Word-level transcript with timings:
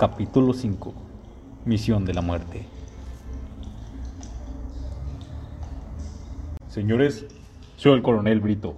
Capítulo 0.00 0.54
5 0.54 0.94
Misión 1.66 2.06
de 2.06 2.14
la 2.14 2.22
Muerte 2.22 2.64
Señores, 6.68 7.26
soy 7.76 7.92
el 7.98 8.02
coronel 8.02 8.40
Brito. 8.40 8.76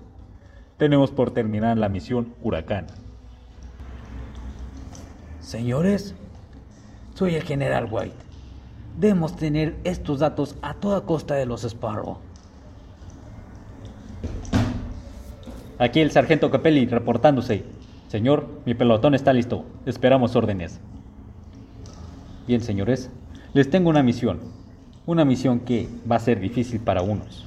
Tenemos 0.79 1.12
por 1.12 1.30
terminar 1.30 1.79
la 1.79 1.88
misión 1.88 2.35
Huracán. 2.43 2.88
Señores, 5.38 6.16
soy 7.14 7.36
el 7.36 7.45
general 7.45 7.86
White. 7.89 8.16
Debemos 8.98 9.36
tener 9.36 9.77
estos 9.84 10.18
datos 10.18 10.57
a 10.61 10.75
toda 10.75 11.02
costa 11.02 11.36
de 11.36 11.46
los 11.46 11.62
Sparrow. 11.62 12.18
Aquí 15.79 16.00
el 16.00 16.11
sargento 16.11 16.50
Capelli 16.50 16.84
reportándose. 16.86 17.64
Señor, 18.09 18.48
mi 18.66 18.75
pelotón 18.75 19.14
está 19.14 19.32
listo. 19.32 19.64
Esperamos 19.86 20.34
órdenes. 20.34 20.80
Bien, 22.46 22.60
señores, 22.60 23.09
les 23.55 23.70
tengo 23.70 23.88
una 23.88 24.02
misión. 24.02 24.41
Una 25.06 25.24
misión 25.24 25.60
que 25.60 25.88
va 26.10 26.16
a 26.16 26.20
ser 26.20 26.41
difícil 26.41 26.80
para 26.80 27.02
unos, 27.02 27.46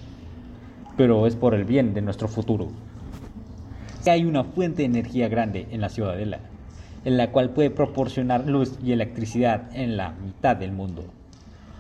pero 0.96 1.28
es 1.28 1.36
por 1.36 1.54
el 1.54 1.66
bien 1.66 1.94
de 1.94 2.02
nuestro 2.02 2.30
futuro. 2.30 2.70
Hay 4.06 4.24
una 4.24 4.46
fuente 4.46 4.84
de 4.84 4.86
energía 4.86 5.28
grande 5.28 5.68
en 5.72 5.82
la 5.82 5.90
ciudadela, 5.90 6.40
en 7.04 7.18
la 7.18 7.32
cual 7.32 7.50
puede 7.50 7.72
proporcionar 7.72 8.48
luz 8.48 8.78
y 8.84 8.94
electricidad 8.94 9.70
en 9.76 9.98
la 9.98 10.12
mitad 10.12 10.56
del 10.56 10.72
mundo. 10.72 11.04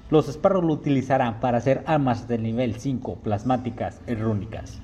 Los 0.09 0.27
Sparrow 0.27 0.61
lo 0.61 0.73
utilizarán 0.73 1.39
para 1.39 1.57
hacer 1.57 1.83
armas 1.85 2.27
del 2.27 2.43
nivel 2.43 2.75
5 2.75 3.15
plasmáticas 3.23 4.01
y 4.07 4.15
rúnicas. 4.15 4.79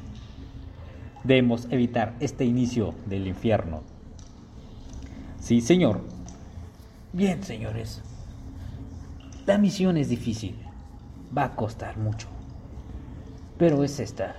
Debemos 1.26 1.68
evitar 1.70 2.16
este 2.22 2.46
inicio 2.46 2.94
del 3.06 3.28
infierno. 3.28 3.82
Sí, 5.40 5.60
señor. 5.60 6.02
Bien, 7.14 7.44
señores. 7.44 8.02
La 9.48 9.58
misión 9.58 9.98
es 9.98 10.08
difícil. 10.08 10.56
Va 11.36 11.46
a 11.46 11.56
costar 11.56 11.98
mucho. 11.98 12.28
Pero 13.58 13.84
es 13.84 14.00
esta. 14.00 14.36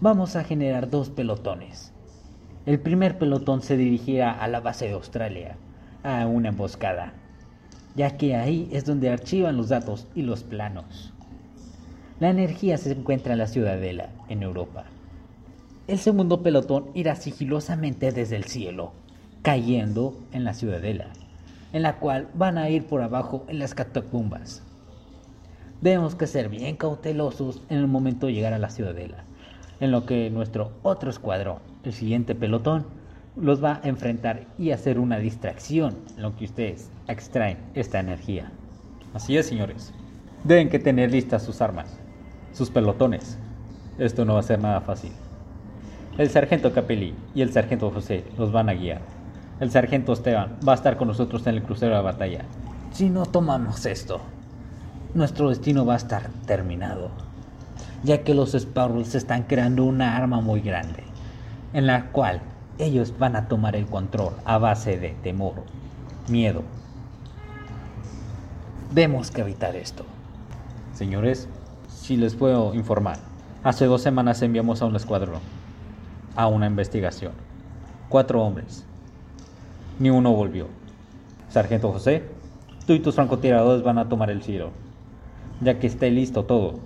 Vamos 0.00 0.34
a 0.34 0.42
generar 0.42 0.90
dos 0.90 1.10
pelotones. 1.10 1.92
El 2.66 2.80
primer 2.80 3.18
pelotón 3.18 3.62
se 3.62 3.76
dirigirá 3.76 4.32
a 4.32 4.48
la 4.48 4.58
base 4.58 4.86
de 4.86 4.94
Australia, 4.94 5.56
a 6.02 6.26
una 6.26 6.48
emboscada, 6.48 7.12
ya 7.94 8.16
que 8.16 8.34
ahí 8.34 8.68
es 8.72 8.84
donde 8.84 9.10
archivan 9.10 9.56
los 9.56 9.68
datos 9.68 10.08
y 10.16 10.22
los 10.22 10.42
planos. 10.42 11.14
La 12.18 12.30
energía 12.30 12.78
se 12.78 12.90
encuentra 12.90 13.34
en 13.34 13.38
la 13.38 13.46
ciudadela, 13.46 14.08
en 14.28 14.42
Europa. 14.42 14.86
El 15.86 16.00
segundo 16.00 16.42
pelotón 16.42 16.90
irá 16.94 17.14
sigilosamente 17.14 18.10
desde 18.10 18.34
el 18.34 18.44
cielo, 18.44 18.92
cayendo 19.42 20.18
en 20.32 20.42
la 20.42 20.54
ciudadela 20.54 21.12
en 21.74 21.82
la 21.82 21.96
cual 21.96 22.28
van 22.34 22.56
a 22.56 22.70
ir 22.70 22.86
por 22.86 23.02
abajo 23.02 23.44
en 23.48 23.58
las 23.58 23.74
catacumbas. 23.74 24.62
Debemos 25.82 26.14
que 26.14 26.28
ser 26.28 26.48
bien 26.48 26.76
cautelosos 26.76 27.62
en 27.68 27.78
el 27.78 27.88
momento 27.88 28.26
de 28.26 28.32
llegar 28.32 28.52
a 28.52 28.60
la 28.60 28.70
ciudadela, 28.70 29.24
en 29.80 29.90
lo 29.90 30.06
que 30.06 30.30
nuestro 30.30 30.70
otro 30.84 31.10
escuadrón, 31.10 31.58
el 31.82 31.92
siguiente 31.92 32.36
pelotón, 32.36 32.86
los 33.36 33.62
va 33.62 33.80
a 33.82 33.88
enfrentar 33.88 34.46
y 34.56 34.70
hacer 34.70 35.00
una 35.00 35.18
distracción 35.18 35.96
en 36.16 36.22
lo 36.22 36.36
que 36.36 36.44
ustedes 36.44 36.90
extraen 37.08 37.58
esta 37.74 37.98
energía. 37.98 38.52
Así 39.12 39.36
es, 39.36 39.46
señores. 39.46 39.92
Deben 40.44 40.68
que 40.68 40.78
tener 40.78 41.10
listas 41.10 41.42
sus 41.42 41.60
armas, 41.60 41.98
sus 42.52 42.70
pelotones. 42.70 43.36
Esto 43.98 44.24
no 44.24 44.34
va 44.34 44.40
a 44.40 44.44
ser 44.44 44.60
nada 44.60 44.80
fácil. 44.80 45.10
El 46.18 46.30
sargento 46.30 46.72
Capelli 46.72 47.14
y 47.34 47.42
el 47.42 47.52
sargento 47.52 47.90
José 47.90 48.22
los 48.38 48.52
van 48.52 48.68
a 48.68 48.74
guiar. 48.74 49.00
El 49.60 49.70
sargento 49.70 50.12
Esteban 50.12 50.56
va 50.66 50.72
a 50.72 50.74
estar 50.74 50.96
con 50.96 51.08
nosotros 51.08 51.46
en 51.46 51.54
el 51.54 51.62
crucero 51.62 51.94
de 51.94 52.02
batalla. 52.02 52.44
Si 52.92 53.08
no 53.08 53.24
tomamos 53.24 53.86
esto, 53.86 54.20
nuestro 55.14 55.48
destino 55.48 55.86
va 55.86 55.94
a 55.94 55.98
estar 55.98 56.28
terminado, 56.44 57.10
ya 58.02 58.24
que 58.24 58.34
los 58.34 58.52
Sparrows 58.52 59.14
están 59.14 59.44
creando 59.44 59.84
una 59.84 60.16
arma 60.16 60.40
muy 60.40 60.60
grande, 60.60 61.04
en 61.72 61.86
la 61.86 62.10
cual 62.10 62.40
ellos 62.78 63.14
van 63.18 63.36
a 63.36 63.46
tomar 63.46 63.76
el 63.76 63.86
control 63.86 64.34
a 64.44 64.58
base 64.58 64.98
de 64.98 65.10
temor, 65.10 65.62
miedo. 66.28 66.62
Vemos 68.92 69.30
que 69.30 69.42
evitar 69.42 69.76
esto. 69.76 70.04
Señores, 70.94 71.48
si 71.88 72.16
les 72.16 72.34
puedo 72.34 72.74
informar, 72.74 73.18
hace 73.62 73.86
dos 73.86 74.02
semanas 74.02 74.42
enviamos 74.42 74.82
a 74.82 74.86
un 74.86 74.96
escuadrón 74.96 75.40
a 76.36 76.48
una 76.48 76.66
investigación. 76.66 77.32
Cuatro 78.08 78.42
hombres, 78.42 78.84
ni 79.98 80.10
uno 80.10 80.32
volvió. 80.32 80.68
Sargento 81.48 81.92
José, 81.92 82.24
tú 82.86 82.94
y 82.94 83.00
tus 83.00 83.14
francotiradores 83.14 83.82
van 83.82 83.98
a 83.98 84.08
tomar 84.08 84.30
el 84.30 84.42
Ciro. 84.42 84.70
Ya 85.60 85.78
que 85.78 85.86
esté 85.86 86.10
listo 86.10 86.44
todo, 86.44 86.80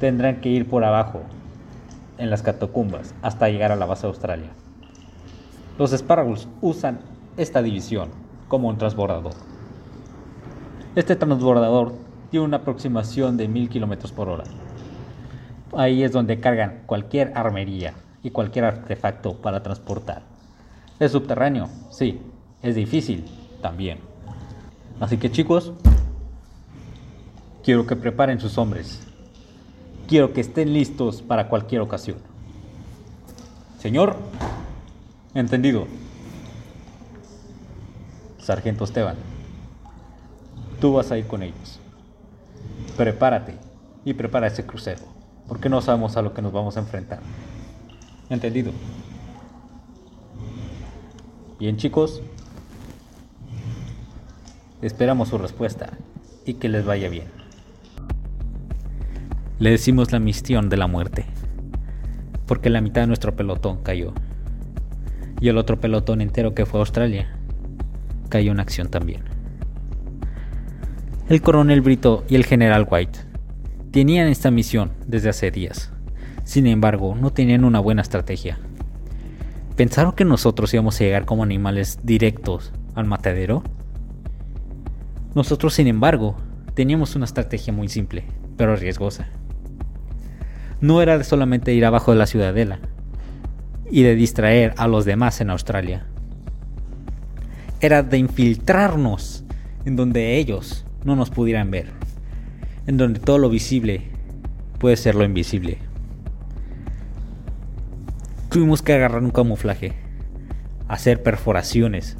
tendrán 0.00 0.40
que 0.40 0.48
ir 0.48 0.68
por 0.68 0.84
abajo, 0.84 1.22
en 2.18 2.30
las 2.30 2.42
catacumbas, 2.42 3.14
hasta 3.22 3.48
llegar 3.48 3.70
a 3.70 3.76
la 3.76 3.86
base 3.86 4.02
de 4.02 4.08
Australia. 4.08 4.50
Los 5.78 5.92
Sparrows 5.92 6.48
usan 6.60 6.98
esta 7.36 7.62
división 7.62 8.08
como 8.48 8.68
un 8.68 8.78
transbordador. 8.78 9.34
Este 10.96 11.14
transbordador 11.14 11.94
tiene 12.30 12.46
una 12.46 12.56
aproximación 12.58 13.36
de 13.36 13.46
1000 13.46 13.68
km 13.68 14.10
por 14.12 14.28
hora. 14.28 14.44
Ahí 15.76 16.02
es 16.02 16.12
donde 16.12 16.40
cargan 16.40 16.82
cualquier 16.86 17.32
armería 17.36 17.94
y 18.22 18.30
cualquier 18.30 18.64
artefacto 18.64 19.34
para 19.36 19.62
transportar. 19.62 20.22
Es 20.98 21.12
subterráneo, 21.12 21.68
sí, 21.90 22.20
es 22.62 22.74
difícil 22.74 23.24
también. 23.62 23.98
Así 25.00 25.16
que 25.16 25.30
chicos, 25.30 25.72
quiero 27.62 27.86
que 27.86 27.96
preparen 27.96 28.40
sus 28.40 28.58
hombres. 28.58 29.00
Quiero 30.08 30.32
que 30.32 30.40
estén 30.40 30.72
listos 30.72 31.22
para 31.22 31.48
cualquier 31.48 31.82
ocasión. 31.82 32.18
Señor, 33.78 34.16
entendido. 35.34 35.86
Sargento 38.38 38.84
Esteban, 38.84 39.16
tú 40.80 40.94
vas 40.94 41.10
a 41.12 41.18
ir 41.18 41.26
con 41.26 41.42
ellos. 41.42 41.78
Prepárate 42.96 43.58
y 44.04 44.14
prepara 44.14 44.46
ese 44.46 44.64
crucero, 44.64 45.02
porque 45.46 45.68
no 45.68 45.82
sabemos 45.82 46.16
a 46.16 46.22
lo 46.22 46.32
que 46.32 46.40
nos 46.40 46.52
vamos 46.52 46.78
a 46.78 46.80
enfrentar. 46.80 47.20
¿Entendido? 48.30 48.72
Bien 51.58 51.76
chicos, 51.76 52.22
Esperamos 54.80 55.30
su 55.30 55.38
respuesta 55.38 55.90
y 56.44 56.54
que 56.54 56.68
les 56.68 56.84
vaya 56.84 57.08
bien. 57.08 57.26
Le 59.58 59.70
decimos 59.70 60.12
la 60.12 60.20
misión 60.20 60.68
de 60.68 60.76
la 60.76 60.86
muerte, 60.86 61.24
porque 62.46 62.70
la 62.70 62.80
mitad 62.80 63.00
de 63.00 63.08
nuestro 63.08 63.34
pelotón 63.34 63.82
cayó. 63.82 64.12
Y 65.40 65.48
el 65.48 65.58
otro 65.58 65.80
pelotón 65.80 66.20
entero 66.20 66.54
que 66.54 66.64
fue 66.64 66.78
a 66.78 66.82
Australia 66.82 67.34
cayó 68.28 68.52
en 68.52 68.60
acción 68.60 68.88
también. 68.88 69.22
El 71.28 71.42
coronel 71.42 71.80
Brito 71.80 72.24
y 72.28 72.36
el 72.36 72.46
general 72.46 72.86
White 72.88 73.18
tenían 73.90 74.28
esta 74.28 74.52
misión 74.52 74.92
desde 75.08 75.30
hace 75.30 75.50
días. 75.50 75.90
Sin 76.44 76.68
embargo, 76.68 77.16
no 77.20 77.32
tenían 77.32 77.64
una 77.64 77.80
buena 77.80 78.02
estrategia. 78.02 78.58
¿Pensaron 79.74 80.12
que 80.12 80.24
nosotros 80.24 80.72
íbamos 80.72 81.00
a 81.00 81.04
llegar 81.04 81.24
como 81.24 81.42
animales 81.42 81.98
directos 82.04 82.72
al 82.94 83.06
matadero? 83.06 83.64
Nosotros, 85.38 85.74
sin 85.74 85.86
embargo, 85.86 86.34
teníamos 86.74 87.14
una 87.14 87.24
estrategia 87.24 87.72
muy 87.72 87.88
simple, 87.88 88.24
pero 88.56 88.74
riesgosa. 88.74 89.28
No 90.80 91.00
era 91.00 91.22
solamente 91.22 91.72
ir 91.72 91.84
abajo 91.84 92.10
de 92.10 92.18
la 92.18 92.26
ciudadela 92.26 92.80
y 93.88 94.02
de 94.02 94.16
distraer 94.16 94.74
a 94.78 94.88
los 94.88 95.04
demás 95.04 95.40
en 95.40 95.50
Australia. 95.50 96.06
Era 97.80 98.02
de 98.02 98.18
infiltrarnos 98.18 99.44
en 99.84 99.94
donde 99.94 100.38
ellos 100.38 100.84
no 101.04 101.14
nos 101.14 101.30
pudieran 101.30 101.70
ver, 101.70 101.92
en 102.88 102.96
donde 102.96 103.20
todo 103.20 103.38
lo 103.38 103.48
visible 103.48 104.10
puede 104.80 104.96
ser 104.96 105.14
lo 105.14 105.22
invisible. 105.22 105.78
Tuvimos 108.50 108.82
que 108.82 108.94
agarrar 108.94 109.22
un 109.22 109.30
camuflaje, 109.30 109.92
hacer 110.88 111.22
perforaciones 111.22 112.16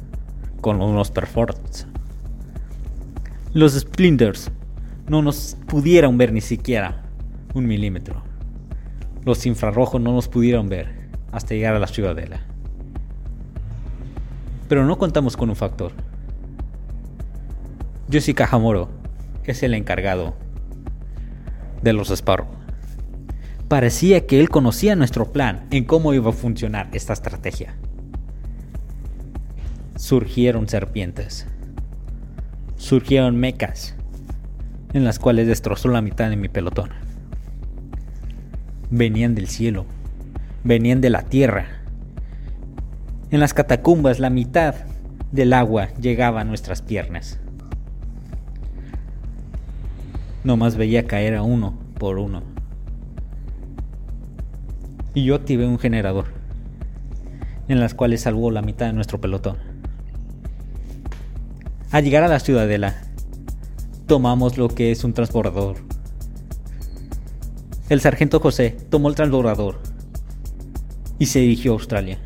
con 0.61 0.81
unos 0.81 1.11
perforts 1.11 1.85
los 3.53 3.73
splinters 3.73 4.51
no 5.07 5.23
nos 5.23 5.57
pudieron 5.65 6.19
ver 6.19 6.31
ni 6.31 6.41
siquiera 6.41 7.01
un 7.55 7.65
milímetro. 7.65 8.21
Los 9.25 9.45
infrarrojos 9.47 9.99
no 9.99 10.13
nos 10.13 10.27
pudieron 10.27 10.69
ver 10.69 11.09
hasta 11.31 11.55
llegar 11.55 11.75
a 11.75 11.79
la 11.79 11.87
ciudadela. 11.87 12.41
Pero 14.67 14.85
no 14.85 14.99
contamos 14.99 15.35
con 15.35 15.49
un 15.49 15.55
factor. 15.55 15.93
Jessica 18.11 18.47
Hamoro 18.51 18.89
es 19.43 19.63
el 19.63 19.73
encargado 19.73 20.35
de 21.81 21.93
los 21.93 22.11
Sparrow. 22.11 22.47
Parecía 23.67 24.27
que 24.27 24.39
él 24.39 24.49
conocía 24.49 24.95
nuestro 24.95 25.31
plan 25.31 25.65
en 25.71 25.85
cómo 25.85 26.13
iba 26.13 26.29
a 26.29 26.33
funcionar 26.33 26.89
esta 26.91 27.13
estrategia. 27.13 27.75
Surgieron 29.95 30.67
serpientes 30.69 31.47
surgieron 32.79 33.35
mecas, 33.35 33.93
en 34.93 35.03
las 35.03 35.19
cuales 35.19 35.47
destrozó 35.47 35.89
la 35.89 36.01
mitad 36.01 36.29
de 36.29 36.37
mi 36.37 36.47
pelotón. 36.47 36.89
Venían 38.89 39.35
del 39.35 39.47
cielo, 39.47 39.85
venían 40.63 41.01
de 41.01 41.09
la 41.09 41.23
tierra. 41.23 41.67
En 43.31 43.41
las 43.41 43.53
catacumbas 43.53 44.19
la 44.19 44.29
mitad 44.29 44.75
del 45.31 45.53
agua 45.53 45.89
llegaba 45.99 46.41
a 46.41 46.45
nuestras 46.45 46.81
piernas. 46.81 47.39
No 50.45 50.55
más 50.55 50.77
veía 50.77 51.05
caer 51.05 51.35
a 51.35 51.43
uno 51.43 51.77
por 51.99 52.17
uno. 52.17 52.41
Y 55.13 55.25
yo 55.25 55.35
activé 55.35 55.67
un 55.67 55.79
generador, 55.79 56.27
en 57.67 57.81
las 57.81 57.93
cuales 57.93 58.21
salvó 58.21 58.51
la 58.51 58.61
mitad 58.61 58.85
de 58.85 58.93
nuestro 58.93 59.19
pelotón. 59.19 59.68
Al 61.91 62.03
llegar 62.03 62.23
a 62.23 62.27
la 62.27 62.39
ciudadela, 62.39 63.01
tomamos 64.05 64.59
lo 64.59 64.69
que 64.69 64.91
es 64.91 65.03
un 65.03 65.13
transbordador. 65.13 65.77
El 67.89 67.99
sargento 67.99 68.39
José 68.39 68.77
tomó 68.91 69.09
el 69.09 69.15
transbordador 69.15 69.79
y 71.17 71.25
se 71.25 71.39
dirigió 71.39 71.71
a 71.71 71.73
Australia, 71.73 72.19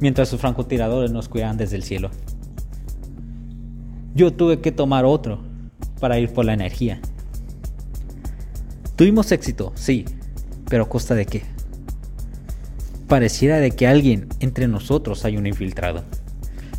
mientras 0.00 0.28
sus 0.28 0.40
francotiradores 0.40 1.12
nos 1.12 1.28
cuidaban 1.28 1.56
desde 1.56 1.76
el 1.76 1.84
cielo. 1.84 2.10
Yo 4.16 4.32
tuve 4.32 4.60
que 4.60 4.72
tomar 4.72 5.04
otro 5.04 5.44
para 6.00 6.18
ir 6.18 6.32
por 6.32 6.46
la 6.46 6.54
energía. 6.54 7.00
Tuvimos 8.96 9.30
éxito, 9.30 9.70
sí, 9.76 10.04
pero 10.68 10.82
a 10.82 10.88
costa 10.88 11.14
de 11.14 11.26
qué? 11.26 11.44
Pareciera 13.06 13.58
de 13.58 13.70
que 13.70 13.86
alguien 13.86 14.26
entre 14.40 14.66
nosotros 14.66 15.24
hay 15.24 15.36
un 15.36 15.46
infiltrado. 15.46 16.02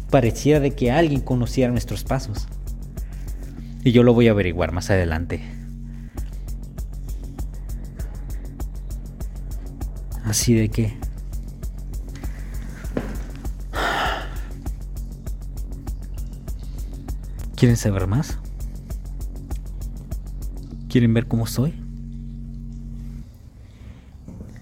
Pareciera 0.10 0.60
de 0.60 0.72
que 0.72 0.92
alguien 0.92 1.22
conociera 1.22 1.72
nuestros 1.72 2.04
pasos. 2.04 2.48
Y 3.84 3.92
yo 3.92 4.04
lo 4.04 4.14
voy 4.14 4.28
a 4.28 4.32
averiguar 4.32 4.72
más 4.72 4.90
adelante. 4.90 5.42
Así 10.24 10.54
de 10.54 10.70
que... 10.70 10.98
¿Quieren 17.56 17.78
saber 17.78 18.08
más? 18.08 18.38
¿Quieren 20.90 21.14
ver 21.14 21.28
cómo 21.28 21.48
soy? 21.48 21.87